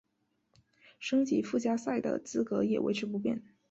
[0.97, 3.43] 升级附加赛的资格也维持不变。